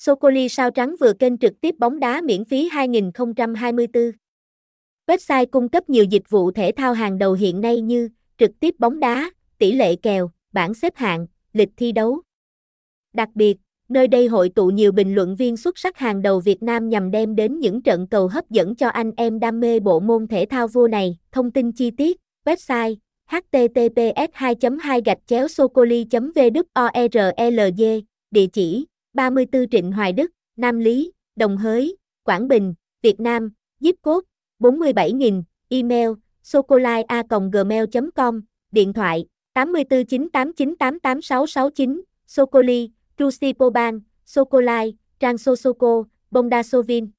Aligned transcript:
Socoli 0.00 0.48
sao 0.48 0.70
trắng 0.70 0.94
vừa 1.00 1.12
kênh 1.12 1.38
trực 1.38 1.60
tiếp 1.60 1.74
bóng 1.78 2.00
đá 2.00 2.20
miễn 2.20 2.44
phí 2.44 2.68
2024. 2.68 4.10
Website 5.06 5.46
cung 5.50 5.68
cấp 5.68 5.88
nhiều 5.88 6.04
dịch 6.04 6.22
vụ 6.30 6.50
thể 6.50 6.72
thao 6.76 6.92
hàng 6.92 7.18
đầu 7.18 7.32
hiện 7.32 7.60
nay 7.60 7.80
như 7.80 8.08
trực 8.38 8.50
tiếp 8.60 8.74
bóng 8.78 9.00
đá, 9.00 9.30
tỷ 9.58 9.72
lệ 9.72 9.96
kèo, 9.96 10.30
bảng 10.52 10.74
xếp 10.74 10.96
hạng, 10.96 11.26
lịch 11.52 11.68
thi 11.76 11.92
đấu. 11.92 12.20
Đặc 13.12 13.28
biệt, 13.34 13.56
nơi 13.88 14.08
đây 14.08 14.26
hội 14.26 14.48
tụ 14.48 14.66
nhiều 14.66 14.92
bình 14.92 15.14
luận 15.14 15.36
viên 15.36 15.56
xuất 15.56 15.78
sắc 15.78 15.98
hàng 15.98 16.22
đầu 16.22 16.40
Việt 16.40 16.62
Nam 16.62 16.88
nhằm 16.88 17.10
đem 17.10 17.36
đến 17.36 17.58
những 17.58 17.82
trận 17.82 18.06
cầu 18.06 18.28
hấp 18.28 18.50
dẫn 18.50 18.76
cho 18.76 18.88
anh 18.88 19.12
em 19.16 19.40
đam 19.40 19.60
mê 19.60 19.80
bộ 19.80 20.00
môn 20.00 20.26
thể 20.26 20.46
thao 20.50 20.68
vua 20.68 20.88
này. 20.88 21.18
Thông 21.32 21.50
tin 21.50 21.72
chi 21.72 21.90
tiết, 21.90 22.20
website 22.44 22.96
https 23.26 24.30
2 24.32 24.54
2 24.80 25.00
gạch 25.04 25.18
chéo 25.26 25.46
e 26.94 27.08
e 27.36 27.50
địa 28.30 28.46
chỉ 28.46 28.86
34 29.12 29.68
Trịnh 29.70 29.92
Hoài 29.92 30.12
Đức, 30.12 30.30
Nam 30.56 30.78
Lý, 30.78 31.12
Đồng 31.36 31.56
Hới, 31.56 31.96
Quảng 32.24 32.48
Bình, 32.48 32.74
Việt 33.02 33.20
Nam, 33.20 33.50
zip 33.80 33.92
code 34.02 34.26
47000, 34.58 35.42
email 35.68 36.08
socolai.gmail.com, 36.42 38.40
điện 38.72 38.92
thoại 38.92 39.26
84989886669, 39.54 42.00
Socoli, 42.26 42.90
Trusipoban, 43.16 44.00
Socolai, 44.26 44.96
Trang 45.20 45.38
Sosoko, 45.38 46.04
Bondasovin. 46.30 47.10